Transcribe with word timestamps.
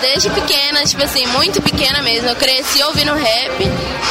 desde 0.00 0.30
pequena, 0.30 0.84
tipo 0.84 1.02
assim, 1.02 1.26
muito 1.28 1.60
pequena 1.62 2.02
mesmo. 2.02 2.28
Eu 2.28 2.36
cresci 2.36 2.82
ouvindo 2.82 3.14
rap 3.14 3.62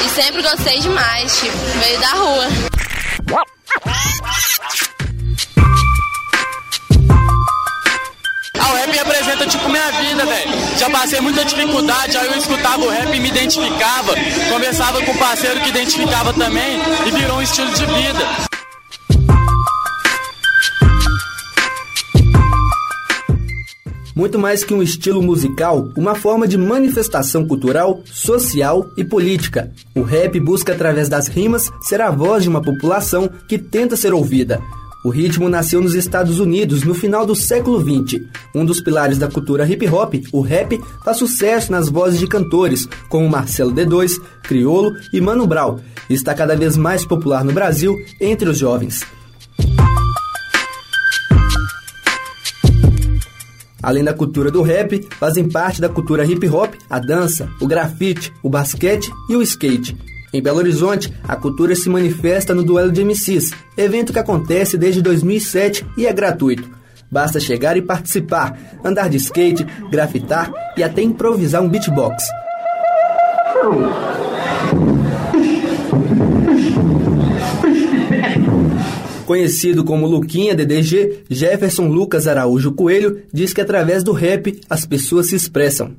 e 0.06 0.10
sempre 0.10 0.42
gostei 0.42 0.80
demais, 0.80 1.40
tipo, 1.40 1.58
veio 1.82 2.00
da 2.00 2.10
rua. 2.10 2.48
Ah, 8.60 8.72
o 8.72 8.76
rap 8.76 8.92
representa 8.92 9.48
tipo 9.48 9.70
minha 9.70 9.92
vida, 9.92 10.26
velho. 10.26 10.52
Já 10.78 10.90
passei 10.90 11.20
muita 11.22 11.46
dificuldade, 11.46 12.18
aí 12.18 12.28
eu 12.28 12.38
escutava 12.38 12.84
o 12.84 12.90
rap 12.90 13.14
e 13.14 13.20
me 13.20 13.30
identificava. 13.30 14.16
Conversava 14.50 15.02
com 15.04 15.12
um 15.12 15.18
parceiro 15.18 15.60
que 15.62 15.70
identificava 15.70 16.34
também 16.34 16.80
e 17.06 17.12
virou 17.12 17.38
um 17.38 17.42
estilo 17.42 17.72
de 17.74 17.86
vida. 17.86 18.49
Muito 24.20 24.38
mais 24.38 24.66
que 24.66 24.74
um 24.74 24.84
estilo 24.84 25.24
musical, 25.24 25.94
uma 25.96 26.14
forma 26.14 26.46
de 26.46 26.58
manifestação 26.58 27.48
cultural, 27.48 28.02
social 28.04 28.86
e 28.98 29.04
política. 29.06 29.72
O 29.96 30.02
rap 30.02 30.38
busca, 30.42 30.74
através 30.74 31.08
das 31.08 31.30
rimas, 31.30 31.72
ser 31.80 32.02
a 32.02 32.12
voz 32.12 32.44
de 32.44 32.50
uma 32.50 32.62
população 32.62 33.30
que 33.48 33.58
tenta 33.58 33.96
ser 33.96 34.14
ouvida. 34.14 34.60
O 35.06 35.10
ritmo 35.10 35.48
nasceu 35.48 35.80
nos 35.80 35.96
Estados 35.96 36.38
Unidos 36.38 36.84
no 36.84 36.94
final 36.94 37.26
do 37.26 37.34
século 37.34 37.80
XX. 37.80 38.22
Um 38.54 38.66
dos 38.66 38.82
pilares 38.82 39.18
da 39.18 39.30
cultura 39.30 39.66
hip 39.66 39.88
hop, 39.88 40.16
o 40.34 40.42
rap, 40.42 40.78
faz 41.06 41.16
sucesso 41.16 41.72
nas 41.72 41.88
vozes 41.88 42.20
de 42.20 42.28
cantores 42.28 42.90
como 43.08 43.30
Marcelo 43.30 43.72
D2, 43.72 44.22
Criolo 44.44 44.92
e 45.14 45.22
Mano 45.22 45.48
Brown, 45.48 45.80
está 46.10 46.34
cada 46.34 46.58
vez 46.58 46.76
mais 46.76 47.06
popular 47.06 47.46
no 47.46 47.54
Brasil 47.54 47.96
entre 48.20 48.50
os 48.50 48.58
jovens. 48.58 49.00
Além 53.82 54.04
da 54.04 54.14
cultura 54.14 54.52
do 54.52 54.62
rap, 54.62 55.08
fazem 55.20 55.48
parte 55.48 55.80
da 55.80 55.90
cultura 55.90 56.26
hip 56.26 56.48
hop 56.48 56.74
a 56.90 57.00
dança, 57.00 57.50
o 57.62 57.68
grafite, 57.68 58.34
o 58.44 58.50
basquete 58.50 59.10
e 59.30 59.36
o 59.36 59.42
skate. 59.42 59.98
Em 60.34 60.42
Belo 60.42 60.60
Horizonte, 60.60 61.12
a 61.28 61.36
cultura 61.36 61.76
se 61.76 61.90
manifesta 61.90 62.54
no 62.54 62.64
Duelo 62.64 62.92
de 62.92 63.04
MCs, 63.04 63.52
evento 63.76 64.14
que 64.14 64.20
acontece 64.20 64.78
desde 64.78 65.02
2007 65.02 65.86
e 65.98 66.06
é 66.06 66.14
gratuito. 66.14 66.70
Basta 67.12 67.40
chegar 67.40 67.76
e 67.78 67.82
participar, 67.82 68.56
andar 68.84 69.10
de 69.10 69.18
skate, 69.18 69.66
grafitar 69.90 70.52
e 70.78 70.84
até 70.84 71.02
improvisar 71.02 71.64
um 71.64 71.70
beatbox. 71.70 72.24
Conhecido 79.30 79.84
como 79.84 80.08
Luquinha 80.08 80.56
DDG, 80.56 81.26
Jefferson 81.30 81.86
Lucas 81.86 82.26
Araújo 82.26 82.72
Coelho 82.72 83.22
diz 83.32 83.54
que 83.54 83.62
através 83.62 84.02
do 84.02 84.12
rap 84.12 84.60
as 84.68 84.88
pessoas 84.88 85.28
se 85.28 85.36
expressam. 85.36 85.92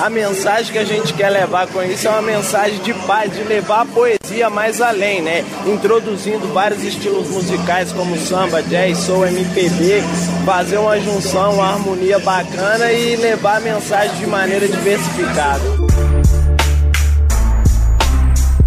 A 0.00 0.10
mensagem 0.10 0.72
que 0.72 0.78
a 0.78 0.84
gente 0.84 1.14
quer 1.14 1.30
levar 1.30 1.68
com 1.68 1.80
isso 1.80 2.08
é 2.08 2.10
uma 2.10 2.22
mensagem 2.22 2.80
de 2.80 2.92
paz, 3.06 3.32
de 3.32 3.44
levar 3.44 3.82
a 3.82 3.86
poesia 3.86 4.50
mais 4.50 4.80
além, 4.80 5.22
né? 5.22 5.44
Introduzindo 5.64 6.52
vários 6.52 6.82
estilos 6.82 7.28
musicais 7.28 7.92
como 7.92 8.18
samba, 8.18 8.60
jazz, 8.64 8.98
soul, 8.98 9.26
MPB, 9.28 10.02
fazer 10.44 10.78
uma 10.78 10.98
junção, 10.98 11.54
uma 11.54 11.74
harmonia 11.74 12.18
bacana 12.18 12.92
e 12.92 13.14
levar 13.14 13.58
a 13.58 13.60
mensagem 13.60 14.16
de 14.16 14.26
maneira 14.26 14.66
diversificada. 14.66 15.62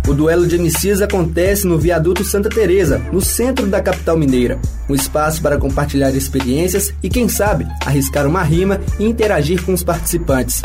O 0.08 0.14
duelo 0.14 0.46
de 0.46 0.56
MCs 0.60 1.02
acontece 1.02 1.66
no 1.66 1.80
Viaduto 1.80 2.24
Santa 2.24 2.48
Teresa, 2.48 3.00
no 3.12 3.20
centro 3.20 3.66
da 3.66 3.82
capital 3.82 4.16
mineira. 4.16 4.60
Um 4.88 4.94
espaço 4.94 5.42
para 5.42 5.58
compartilhar 5.58 6.12
experiências 6.12 6.94
e, 7.02 7.10
quem 7.10 7.28
sabe, 7.28 7.66
arriscar 7.84 8.28
uma 8.28 8.44
rima 8.44 8.80
e 9.00 9.06
interagir 9.06 9.64
com 9.64 9.74
os 9.74 9.84
participantes. 9.84 10.62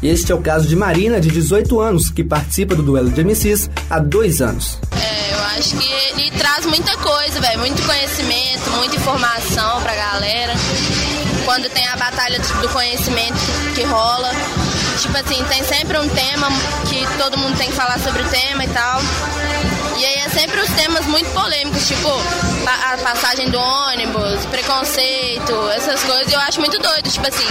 Este 0.00 0.30
é 0.30 0.34
o 0.34 0.40
caso 0.40 0.68
de 0.68 0.76
Marina, 0.76 1.20
de 1.20 1.28
18 1.28 1.80
anos, 1.80 2.08
que 2.08 2.22
participa 2.22 2.76
do 2.76 2.84
duelo 2.84 3.10
de 3.10 3.24
MCs 3.24 3.68
há 3.90 3.98
dois 3.98 4.40
anos. 4.40 4.78
É, 4.92 5.34
eu 5.34 5.42
acho 5.58 5.76
que 5.76 5.92
ele 6.12 6.30
traz 6.38 6.64
muita 6.64 6.96
coisa, 6.98 7.40
velho, 7.40 7.58
muito 7.58 7.82
conhecimento, 7.82 8.70
muita 8.76 8.94
informação 8.94 9.82
pra 9.82 9.92
galera. 9.92 10.52
Quando 11.44 11.68
tem 11.70 11.86
a 11.88 11.96
batalha 11.96 12.38
do 12.38 12.68
conhecimento 12.68 13.34
que 13.74 13.82
rola, 13.82 14.30
Tipo 15.04 15.18
assim, 15.18 15.44
tem 15.44 15.62
sempre 15.62 15.98
um 15.98 16.08
tema 16.08 16.48
que 16.88 17.06
todo 17.18 17.36
mundo 17.36 17.54
tem 17.58 17.68
que 17.68 17.76
falar 17.76 17.98
sobre 17.98 18.22
o 18.22 18.28
tema 18.30 18.64
e 18.64 18.68
tal. 18.68 19.00
E 19.98 20.04
aí 20.04 20.14
é 20.14 20.28
sempre 20.30 20.58
os 20.60 20.70
temas 20.70 21.04
muito 21.04 21.30
polêmicos, 21.32 21.86
tipo 21.86 22.08
a 22.66 22.96
passagem 22.96 23.50
do 23.50 23.58
ônibus, 23.58 24.46
preconceito, 24.46 25.52
essas 25.76 26.02
coisas. 26.04 26.32
Eu 26.32 26.40
acho 26.40 26.58
muito 26.58 26.78
doido, 26.78 27.10
tipo 27.10 27.26
assim, 27.28 27.44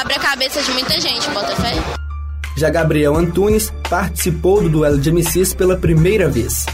abre 0.00 0.14
a 0.14 0.20
cabeça 0.20 0.62
de 0.62 0.70
muita 0.70 1.00
gente, 1.00 1.28
bota 1.30 1.56
fé. 1.56 1.74
Já 2.56 2.70
Gabriel 2.70 3.16
Antunes 3.16 3.72
participou 3.90 4.62
do 4.62 4.68
duelo 4.68 5.00
de 5.00 5.10
MCs 5.10 5.54
pela 5.54 5.76
primeira 5.76 6.28
vez. 6.28 6.66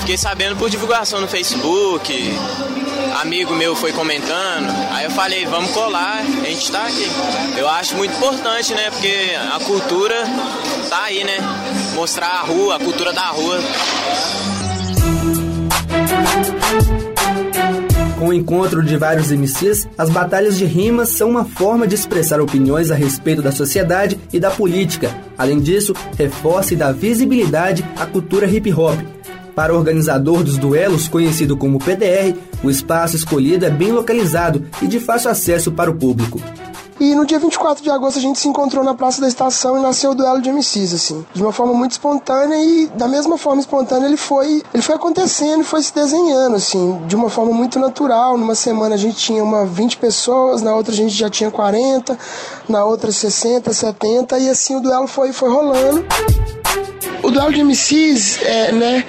Fiquei 0.00 0.16
sabendo 0.16 0.56
por 0.56 0.68
divulgação 0.68 1.20
no 1.20 1.28
Facebook, 1.28 2.12
amigo 3.20 3.54
meu 3.54 3.76
foi 3.76 3.92
comentando, 3.92 4.68
aí 4.90 5.04
eu 5.04 5.10
falei, 5.10 5.44
vamos 5.44 5.70
colar, 5.72 6.20
a 6.20 6.46
gente 6.46 6.72
tá 6.72 6.86
aqui. 6.86 7.06
Eu 7.56 7.68
acho 7.68 7.94
muito 7.96 8.16
importante, 8.16 8.74
né? 8.74 8.90
Porque 8.90 9.14
a 9.54 9.60
cultura 9.60 10.16
tá 10.88 11.04
aí, 11.04 11.22
né? 11.22 11.38
Mostrar 11.94 12.26
a 12.28 12.40
rua, 12.40 12.76
a 12.76 12.78
cultura 12.78 13.12
da 13.12 13.26
rua. 13.26 13.60
Com 18.18 18.28
o 18.28 18.34
encontro 18.34 18.82
de 18.82 18.96
vários 18.96 19.30
MCs, 19.30 19.86
as 19.96 20.10
batalhas 20.10 20.56
de 20.56 20.64
rimas 20.64 21.10
são 21.10 21.28
uma 21.28 21.44
forma 21.44 21.86
de 21.86 21.94
expressar 21.94 22.40
opiniões 22.40 22.90
a 22.90 22.94
respeito 22.94 23.42
da 23.42 23.52
sociedade 23.52 24.18
e 24.32 24.40
da 24.40 24.50
política. 24.50 25.14
Além 25.38 25.60
disso, 25.60 25.94
reforça 26.18 26.74
e 26.74 26.76
dá 26.76 26.90
visibilidade 26.90 27.84
à 27.96 28.06
cultura 28.06 28.46
hip 28.46 28.72
hop 28.72 28.98
para 29.54 29.74
o 29.74 29.76
organizador 29.76 30.42
dos 30.42 30.56
duelos, 30.56 31.08
conhecido 31.08 31.56
como 31.56 31.78
PDR, 31.78 32.36
o 32.62 32.70
espaço 32.70 33.16
escolhido 33.16 33.64
é 33.64 33.70
bem 33.70 33.92
localizado 33.92 34.66
e 34.82 34.86
de 34.86 35.00
fácil 35.00 35.30
acesso 35.30 35.72
para 35.72 35.90
o 35.90 35.94
público. 35.94 36.40
E 37.00 37.14
no 37.14 37.24
dia 37.24 37.38
24 37.38 37.82
de 37.82 37.88
agosto 37.88 38.18
a 38.18 38.20
gente 38.20 38.38
se 38.38 38.46
encontrou 38.46 38.84
na 38.84 38.92
Praça 38.92 39.22
da 39.22 39.26
Estação 39.26 39.78
e 39.78 39.80
nasceu 39.80 40.10
o 40.10 40.14
duelo 40.14 40.42
de 40.42 40.52
MCs, 40.52 40.92
assim. 40.92 41.24
De 41.32 41.42
uma 41.42 41.50
forma 41.50 41.72
muito 41.72 41.92
espontânea 41.92 42.62
e 42.62 42.88
da 42.88 43.08
mesma 43.08 43.38
forma 43.38 43.58
espontânea 43.58 44.06
ele 44.06 44.18
foi, 44.18 44.62
ele 44.74 44.82
foi 44.82 44.96
acontecendo 44.96 45.62
e 45.62 45.64
foi 45.64 45.82
se 45.82 45.94
desenhando, 45.94 46.56
assim, 46.56 47.00
de 47.06 47.16
uma 47.16 47.30
forma 47.30 47.54
muito 47.54 47.78
natural. 47.78 48.36
Numa 48.36 48.54
semana 48.54 48.96
a 48.96 48.98
gente 48.98 49.16
tinha 49.16 49.42
uma 49.42 49.64
20 49.64 49.96
pessoas, 49.96 50.60
na 50.60 50.74
outra 50.74 50.92
a 50.92 50.96
gente 50.96 51.14
já 51.14 51.30
tinha 51.30 51.50
40, 51.50 52.18
na 52.68 52.84
outra 52.84 53.10
60, 53.10 53.72
70 53.72 54.38
e 54.38 54.50
assim 54.50 54.76
o 54.76 54.80
duelo 54.80 55.06
foi, 55.06 55.32
foi 55.32 55.48
rolando. 55.48 56.04
O 57.30 57.32
duelo 57.32 57.52
de 57.52 57.62
MCs, 57.62 58.42
é, 58.42 58.72
né, 58.72 59.04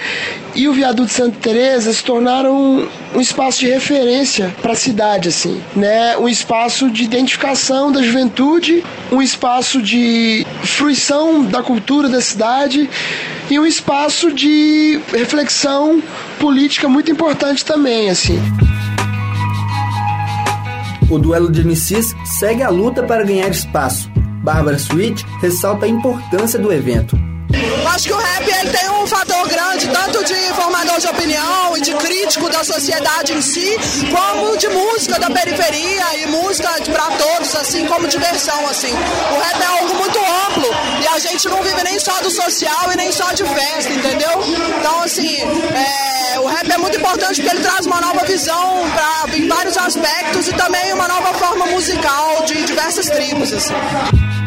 e 0.53 0.67
o 0.67 0.73
viaduto 0.73 1.11
Santa 1.11 1.39
Teresa 1.41 1.91
se 1.91 2.03
tornaram 2.03 2.55
um, 2.55 2.87
um 3.15 3.19
espaço 3.19 3.61
de 3.61 3.67
referência 3.67 4.55
para 4.61 4.73
a 4.73 4.75
cidade, 4.75 5.29
assim, 5.29 5.59
né, 5.75 6.15
um 6.17 6.29
espaço 6.29 6.87
de 6.91 7.03
identificação 7.03 7.91
da 7.91 7.99
juventude, 8.03 8.83
um 9.11 9.23
espaço 9.23 9.81
de 9.81 10.45
fruição 10.61 11.43
da 11.43 11.63
cultura 11.63 12.07
da 12.09 12.21
cidade 12.21 12.87
e 13.49 13.59
um 13.59 13.65
espaço 13.65 14.31
de 14.31 15.01
reflexão 15.11 15.99
política 16.39 16.88
muito 16.88 17.09
importante 17.09 17.65
também, 17.65 18.07
assim. 18.11 18.39
O 21.09 21.17
duelo 21.17 21.51
de 21.51 21.63
MCs 21.63 22.13
segue 22.23 22.61
a 22.61 22.69
luta 22.69 23.01
para 23.01 23.23
ganhar 23.23 23.49
espaço. 23.49 24.11
Bárbara 24.43 24.77
Sweet 24.77 25.25
ressalta 25.41 25.88
a 25.88 25.89
importância 25.89 26.59
do 26.59 26.71
evento. 26.71 27.31
Acho 27.94 28.07
que 28.07 28.13
o 28.13 28.18
rap 28.18 28.47
ele 28.47 28.69
tem 28.69 28.90
um 28.90 29.06
fator 29.06 29.47
grande, 29.50 29.88
tanto 29.90 30.24
de 30.24 30.34
formador 30.53 30.97
de 30.97 31.07
opinião 31.07 31.78
e 31.78 31.81
de 31.81 31.94
crítico 31.96 32.50
da 32.50 32.63
sociedade 32.63 33.34
em 33.34 33.41
si, 33.41 33.75
como 34.09 34.56
de 34.57 34.69
música 34.69 35.19
da 35.19 35.29
periferia 35.29 36.18
e 36.19 36.28
música 36.28 36.69
para 36.90 37.06
todos, 37.18 37.53
assim 37.53 37.85
como 37.88 38.07
diversão, 38.07 38.65
assim. 38.69 38.92
O 38.92 39.39
rap 39.42 39.62
é 39.62 39.65
algo 39.65 39.95
muito 39.95 40.19
amplo 40.19 40.69
e 41.04 41.07
a 41.07 41.19
gente 41.19 41.50
não 41.50 41.62
vive 41.62 41.83
nem 41.83 42.00
só 42.00 42.18
do 42.21 42.31
social 42.31 42.94
e 42.94 42.95
nem 42.95 43.12
só 43.12 43.33
de 43.33 43.44
festa, 43.44 43.92
entendeu? 43.92 44.42
Então, 44.80 45.04
assim, 45.04 45.38
é, 45.42 46.39
o 46.39 46.45
rap 46.48 46.71
é 46.71 46.77
muito 46.77 46.98
importante 46.98 47.42
porque 47.42 47.56
ele 47.56 47.63
traz 47.63 47.86
uma 47.86 48.00
nova 48.00 48.25
visão 48.25 48.89
pra, 48.94 49.36
em 49.36 49.50
vários 49.50 49.75
aspectos 49.77 50.48
e 50.48 50.54
também 50.54 50.94
uma 50.94 51.10
nova 51.10 51.33
forma 51.33 51.65
musical 51.65 52.44
de 52.45 52.63
diversas 52.63 53.07
tribos, 53.07 53.51
assim. 53.51 53.74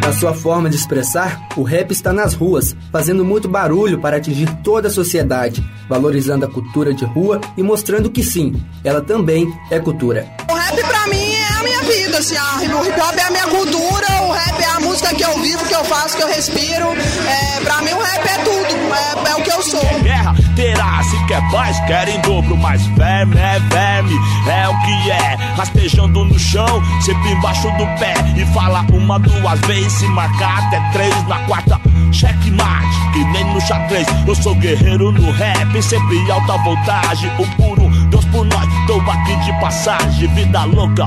Na 0.01 0.13
sua 0.13 0.35
forma 0.35 0.69
de 0.69 0.77
expressar, 0.77 1.49
o 1.57 1.63
rap 1.63 1.91
está 1.91 2.13
nas 2.13 2.35
ruas, 2.35 2.77
fazendo 2.93 3.25
muito 3.25 3.49
barulho 3.49 3.99
para 3.99 4.17
atingir 4.19 4.49
toda 4.63 4.89
a 4.89 4.91
sociedade, 4.91 5.65
valorizando 5.89 6.45
a 6.45 6.49
cultura 6.49 6.93
de 6.93 7.05
rua 7.05 7.41
e 7.57 7.63
mostrando 7.63 8.11
que 8.11 8.23
sim, 8.23 8.55
ela 8.83 9.01
também 9.01 9.53
é 9.71 9.79
cultura. 9.81 10.27
O 10.51 10.55
rap 10.55 10.77
pra 10.87 11.07
mim 11.07 11.33
é 11.33 11.49
a 11.59 11.63
minha 11.63 11.83
vida, 11.83 12.19
assim, 12.19 12.37
a, 12.37 12.57
o 12.59 12.87
hip 12.87 13.01
hop 13.01 13.17
é 13.17 13.23
a 13.23 13.31
minha 13.31 13.47
cultura, 13.47 14.07
o 14.23 14.33
rap 14.33 14.61
é 14.63 14.67
a 14.67 14.81
música 14.81 15.15
que 15.15 15.23
eu 15.25 15.39
vivo, 15.41 15.65
que 15.67 15.75
eu 15.75 15.85
faço, 15.85 16.17
que 16.17 16.23
eu 16.23 16.29
respiro. 16.29 16.87
É, 16.87 17.61
pra 17.61 17.83
mim 17.83 17.93
o 17.93 18.01
rap 18.03 18.27
é 18.27 18.39
tudo, 18.45 18.95
é, 18.95 19.31
é 19.31 19.35
o 19.37 19.43
que 19.43 19.51
eu 19.51 19.63
sou. 19.63 20.01
Guerra 20.03 20.35
terá, 20.55 21.03
quer 21.27 21.43
paz, 21.51 21.79
querem 21.87 22.21
dobro, 22.21 22.57
mas 22.57 22.85
verme 22.89 23.37
é 23.37 23.59
verme, 23.59 24.15
é 24.49 24.69
o 24.69 24.81
que 24.81 25.11
é. 25.11 25.37
Rastejando 25.57 26.25
no 26.25 26.39
chão, 26.39 26.83
sempre 27.01 27.33
embaixo 27.33 27.71
do 27.73 27.87
pé. 27.99 28.15
E 28.37 28.45
fala 28.53 28.85
uma, 28.93 29.19
duas 29.19 29.61
vezes, 29.61 29.93
se 29.93 30.07
marcar 30.09 30.65
até 30.67 30.81
três 30.93 31.29
na 31.29 31.39
quarta. 31.41 31.81
Checkmate, 32.13 33.13
que 33.13 33.25
nem 33.25 33.45
no 33.53 33.61
xadrez. 33.61 34.07
Eu 34.27 34.35
sou 34.35 34.55
guerreiro 34.57 35.13
no 35.13 35.31
rap, 35.33 35.83
sempre 35.83 36.31
alta 36.31 36.57
voltagem. 36.59 37.31
Por 37.57 37.79
um, 37.81 37.91
Deus 38.09 38.25
por 38.27 38.45
nós, 38.47 38.69
tô 38.87 39.01
aqui 39.11 39.37
de 39.45 39.53
passagem, 39.61 40.29
vida 40.35 40.65
louca. 40.65 41.07